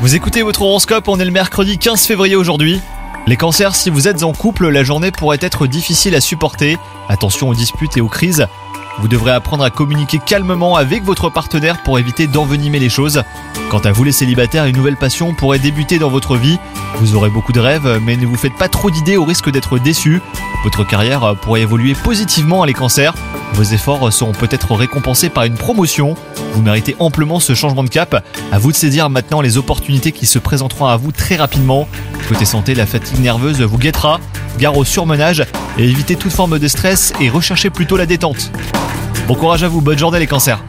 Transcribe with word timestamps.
Vous 0.00 0.14
écoutez 0.14 0.42
votre 0.42 0.62
horoscope, 0.62 1.08
on 1.08 1.18
est 1.18 1.24
le 1.24 1.32
mercredi 1.32 1.76
15 1.76 2.06
février 2.06 2.36
aujourd'hui. 2.36 2.80
Les 3.26 3.36
cancers, 3.36 3.74
si 3.74 3.90
vous 3.90 4.06
êtes 4.06 4.22
en 4.22 4.32
couple, 4.32 4.68
la 4.68 4.84
journée 4.84 5.10
pourrait 5.10 5.38
être 5.40 5.66
difficile 5.66 6.14
à 6.14 6.20
supporter. 6.20 6.78
Attention 7.08 7.48
aux 7.48 7.54
disputes 7.54 7.96
et 7.96 8.00
aux 8.00 8.06
crises. 8.06 8.46
Vous 9.00 9.08
devrez 9.08 9.32
apprendre 9.32 9.64
à 9.64 9.70
communiquer 9.70 10.20
calmement 10.24 10.76
avec 10.76 11.02
votre 11.02 11.30
partenaire 11.30 11.82
pour 11.82 11.98
éviter 11.98 12.28
d'envenimer 12.28 12.78
les 12.78 12.88
choses. 12.88 13.24
Quant 13.70 13.80
à 13.80 13.90
vous 13.90 14.04
les 14.04 14.12
célibataires, 14.12 14.66
une 14.66 14.76
nouvelle 14.76 14.96
passion 14.96 15.34
pourrait 15.34 15.58
débuter 15.58 15.98
dans 15.98 16.08
votre 16.08 16.36
vie. 16.36 16.60
Vous 17.00 17.16
aurez 17.16 17.30
beaucoup 17.30 17.52
de 17.52 17.58
rêves, 17.58 18.00
mais 18.04 18.16
ne 18.16 18.26
vous 18.26 18.36
faites 18.36 18.54
pas 18.54 18.68
trop 18.68 18.92
d'idées 18.92 19.16
au 19.16 19.24
risque 19.24 19.50
d'être 19.50 19.80
déçu. 19.80 20.22
Votre 20.62 20.84
carrière 20.84 21.34
pourrait 21.42 21.62
évoluer 21.62 21.94
positivement 21.94 22.62
à 22.62 22.66
les 22.66 22.74
cancers. 22.74 23.14
Vos 23.60 23.74
efforts 23.74 24.10
seront 24.10 24.32
peut-être 24.32 24.74
récompensés 24.74 25.28
par 25.28 25.44
une 25.44 25.52
promotion. 25.52 26.14
Vous 26.54 26.62
méritez 26.62 26.96
amplement 26.98 27.40
ce 27.40 27.54
changement 27.54 27.84
de 27.84 27.90
cap. 27.90 28.24
À 28.50 28.58
vous 28.58 28.72
de 28.72 28.76
saisir 28.76 29.10
maintenant 29.10 29.42
les 29.42 29.58
opportunités 29.58 30.12
qui 30.12 30.24
se 30.24 30.38
présenteront 30.38 30.86
à 30.86 30.96
vous 30.96 31.12
très 31.12 31.36
rapidement. 31.36 31.86
Côté 32.26 32.46
santé, 32.46 32.74
la 32.74 32.86
fatigue 32.86 33.20
nerveuse 33.20 33.60
vous 33.60 33.76
guettera. 33.76 34.18
Gare 34.58 34.78
au 34.78 34.84
surmenage 34.86 35.44
et 35.76 35.84
évitez 35.84 36.16
toute 36.16 36.32
forme 36.32 36.58
de 36.58 36.68
stress 36.68 37.12
et 37.20 37.28
recherchez 37.28 37.68
plutôt 37.68 37.98
la 37.98 38.06
détente. 38.06 38.50
Bon 39.28 39.34
courage 39.34 39.62
à 39.62 39.68
vous, 39.68 39.82
bonne 39.82 39.98
journée 39.98 40.20
les 40.20 40.26
cancers 40.26 40.64